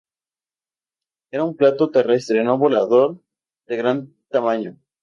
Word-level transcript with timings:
Era 1.35 1.45
un 1.49 1.53
pato 1.59 1.89
terrestre 1.99 2.47
no 2.49 2.57
volador 2.65 3.17
de 3.17 3.77
gran 3.83 4.07
tamaño. 4.37 4.77